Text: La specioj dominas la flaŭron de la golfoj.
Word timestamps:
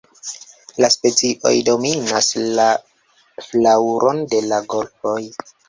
La 0.83 0.87
specioj 0.95 1.51
dominas 1.67 2.31
la 2.61 2.67
flaŭron 3.51 4.25
de 4.35 4.43
la 4.51 4.63
golfoj. 4.77 5.19